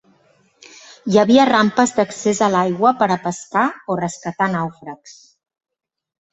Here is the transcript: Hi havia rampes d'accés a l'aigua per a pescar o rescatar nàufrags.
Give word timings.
Hi 1.11 1.19
havia 1.23 1.45
rampes 1.49 1.93
d'accés 1.99 2.41
a 2.47 2.49
l'aigua 2.55 2.95
per 3.03 3.09
a 3.11 3.19
pescar 3.29 3.69
o 3.97 4.01
rescatar 4.03 4.51
nàufrags. 4.59 5.17